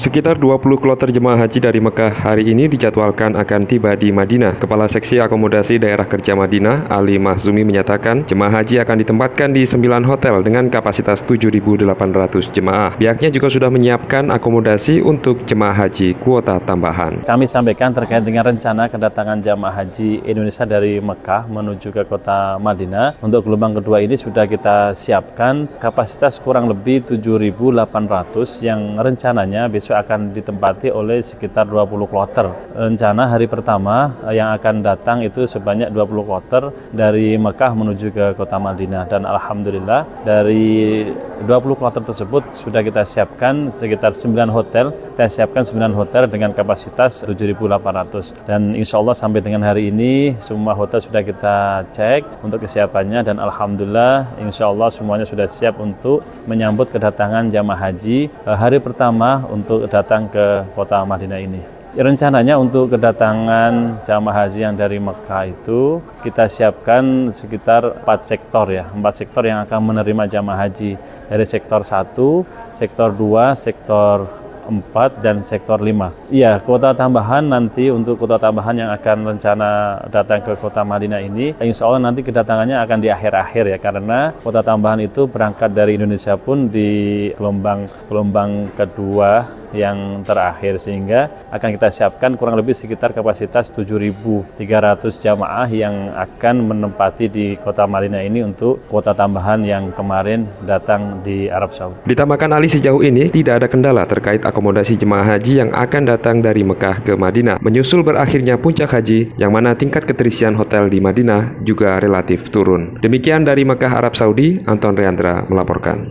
Sekitar 0.00 0.40
20 0.40 0.80
kloter 0.80 1.12
jemaah 1.12 1.44
haji 1.44 1.60
dari 1.60 1.76
Mekah 1.76 2.24
hari 2.24 2.48
ini 2.48 2.72
dijadwalkan 2.72 3.36
akan 3.36 3.68
tiba 3.68 3.92
di 3.92 4.08
Madinah. 4.08 4.56
Kepala 4.56 4.88
Seksi 4.88 5.20
Akomodasi 5.20 5.76
Daerah 5.76 6.08
Kerja 6.08 6.32
Madinah, 6.32 6.88
Ali 6.88 7.20
Mahzumi 7.20 7.68
menyatakan 7.68 8.24
jemaah 8.24 8.48
haji 8.48 8.80
akan 8.80 8.96
ditempatkan 8.96 9.52
di 9.52 9.68
9 9.68 10.08
hotel 10.08 10.40
dengan 10.40 10.72
kapasitas 10.72 11.20
7.800 11.28 11.84
jemaah. 12.48 12.96
Pihaknya 12.96 13.28
juga 13.28 13.52
sudah 13.52 13.68
menyiapkan 13.68 14.32
akomodasi 14.32 15.04
untuk 15.04 15.44
jemaah 15.44 15.76
haji 15.76 16.16
kuota 16.16 16.56
tambahan. 16.64 17.20
Kami 17.28 17.44
sampaikan 17.44 17.92
terkait 17.92 18.24
dengan 18.24 18.48
rencana 18.48 18.88
kedatangan 18.88 19.44
jemaah 19.44 19.84
haji 19.84 20.24
Indonesia 20.24 20.64
dari 20.64 20.96
Mekah 20.96 21.44
menuju 21.44 21.92
ke 21.92 22.08
kota 22.08 22.56
Madinah. 22.56 23.20
Untuk 23.20 23.44
gelombang 23.44 23.76
kedua 23.76 24.00
ini 24.00 24.16
sudah 24.16 24.48
kita 24.48 24.96
siapkan 24.96 25.68
kapasitas 25.76 26.40
kurang 26.40 26.72
lebih 26.72 27.04
7.800 27.04 28.64
yang 28.64 28.96
rencananya 28.96 29.68
besok 29.68 29.89
akan 29.94 30.34
ditempati 30.36 30.88
oleh 30.92 31.18
sekitar 31.22 31.66
20 31.66 32.10
kloter. 32.10 32.46
Rencana 32.74 33.26
hari 33.30 33.46
pertama 33.50 34.14
eh, 34.28 34.38
yang 34.38 34.54
akan 34.56 34.82
datang 34.84 35.22
itu 35.26 35.44
sebanyak 35.44 35.90
20 35.90 36.28
kloter 36.28 36.62
dari 36.94 37.34
Mekah 37.34 37.72
menuju 37.74 38.06
ke 38.12 38.24
kota 38.38 38.56
Madinah 38.60 39.06
dan 39.10 39.24
alhamdulillah 39.24 40.06
dari 40.22 41.06
20 41.44 41.80
kloter 41.80 42.02
tersebut 42.04 42.52
sudah 42.52 42.84
kita 42.84 43.02
siapkan 43.02 43.72
sekitar 43.72 44.12
9 44.12 44.50
hotel. 44.52 44.92
Kita 45.16 45.26
siapkan 45.28 45.64
9 45.64 45.92
hotel 45.96 46.28
dengan 46.28 46.52
kapasitas 46.52 47.24
7.800 47.24 48.48
dan 48.48 48.72
insya 48.76 49.00
Allah 49.00 49.16
sampai 49.16 49.40
dengan 49.44 49.64
hari 49.64 49.88
ini 49.92 50.36
semua 50.40 50.72
hotel 50.76 51.00
sudah 51.00 51.22
kita 51.24 51.56
cek 51.88 52.44
untuk 52.44 52.64
kesiapannya 52.64 53.20
dan 53.24 53.36
alhamdulillah 53.40 54.28
insya 54.40 54.68
Allah 54.68 54.88
semuanya 54.92 55.24
sudah 55.28 55.46
siap 55.48 55.76
untuk 55.80 56.24
menyambut 56.44 56.88
kedatangan 56.92 57.48
jamaah 57.48 57.80
haji 57.88 58.28
eh, 58.28 58.56
hari 58.56 58.78
pertama 58.80 59.44
untuk 59.48 59.79
untuk 59.80 59.96
datang 59.96 60.28
ke 60.28 60.68
kota 60.76 61.00
Madinah 61.08 61.40
ini. 61.40 61.64
Rencananya 61.96 62.60
untuk 62.60 62.92
kedatangan 62.92 64.04
jamaah 64.04 64.44
haji 64.44 64.60
yang 64.62 64.76
dari 64.76 65.00
Mekah 65.00 65.48
itu 65.48 66.04
kita 66.20 66.46
siapkan 66.46 67.32
sekitar 67.32 68.04
empat 68.04 68.28
sektor 68.28 68.68
ya, 68.68 68.86
empat 68.92 69.24
sektor 69.24 69.42
yang 69.48 69.64
akan 69.64 69.80
menerima 69.88 70.28
jamaah 70.28 70.68
haji 70.68 71.00
dari 71.26 71.44
sektor 71.48 71.80
1, 71.80 72.12
sektor 72.76 73.08
2, 73.10 73.56
sektor 73.56 74.28
4 74.70 75.18
dan 75.18 75.42
sektor 75.42 75.82
5. 75.82 76.30
Iya, 76.30 76.62
kuota 76.62 76.94
tambahan 76.94 77.50
nanti 77.50 77.90
untuk 77.90 78.22
kuota 78.22 78.38
tambahan 78.38 78.86
yang 78.86 78.90
akan 78.94 79.34
rencana 79.34 79.98
datang 80.14 80.46
ke 80.46 80.54
kota 80.62 80.86
Madinah 80.86 81.18
ini, 81.26 81.58
insya 81.58 81.90
Allah 81.90 82.06
nanti 82.06 82.22
kedatangannya 82.22 82.78
akan 82.86 82.98
di 83.02 83.10
akhir-akhir 83.10 83.64
ya, 83.66 83.78
karena 83.82 84.30
kuota 84.38 84.62
tambahan 84.62 85.02
itu 85.02 85.26
berangkat 85.26 85.74
dari 85.74 85.98
Indonesia 85.98 86.38
pun 86.38 86.70
di 86.70 87.32
gelombang 87.34 87.90
gelombang 88.06 88.70
kedua 88.78 89.58
yang 89.76 90.22
terakhir 90.26 90.78
sehingga 90.80 91.30
akan 91.50 91.68
kita 91.76 91.88
siapkan 91.92 92.34
kurang 92.38 92.56
lebih 92.56 92.74
sekitar 92.74 93.12
kapasitas 93.12 93.70
7.300 93.74 94.56
jamaah 95.20 95.68
yang 95.70 96.14
akan 96.14 96.56
menempati 96.70 97.26
di 97.30 97.46
kota 97.58 97.84
Madinah 97.84 98.22
ini 98.24 98.46
untuk 98.46 98.82
kuota 98.86 99.12
tambahan 99.12 99.62
yang 99.66 99.92
kemarin 99.92 100.46
datang 100.64 101.20
di 101.20 101.50
Arab 101.50 101.74
Saudi. 101.74 102.00
Ditambahkan 102.06 102.50
Ali 102.54 102.70
sejauh 102.70 103.02
ini 103.04 103.28
tidak 103.28 103.64
ada 103.64 103.68
kendala 103.68 104.06
terkait 104.06 104.42
akomodasi 104.46 104.96
jemaah 104.96 105.36
haji 105.36 105.62
yang 105.66 105.70
akan 105.74 106.02
datang 106.08 106.40
dari 106.40 106.64
Mekah 106.64 107.02
ke 107.04 107.12
Madinah 107.14 107.60
menyusul 107.60 108.00
berakhirnya 108.00 108.56
puncak 108.56 108.90
haji 108.96 109.34
yang 109.36 109.52
mana 109.52 109.76
tingkat 109.76 110.08
keterisian 110.08 110.56
hotel 110.56 110.88
di 110.88 110.98
Madinah 111.02 111.60
juga 111.60 112.00
relatif 112.00 112.48
turun. 112.48 112.96
Demikian 113.04 113.44
dari 113.44 113.66
Mekah 113.68 113.92
Arab 114.00 114.16
Saudi, 114.16 114.62
Anton 114.64 114.96
Reandra 114.96 115.44
melaporkan. 115.46 116.08